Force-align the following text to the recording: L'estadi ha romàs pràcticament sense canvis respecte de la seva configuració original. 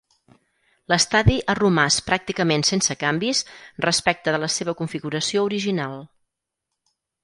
L'estadi 0.93 1.35
ha 1.39 1.55
romàs 1.59 1.99
pràcticament 2.09 2.65
sense 2.71 2.99
canvis 3.05 3.45
respecte 3.89 4.37
de 4.37 4.43
la 4.49 4.53
seva 4.59 4.77
configuració 4.83 5.49
original. 5.53 5.99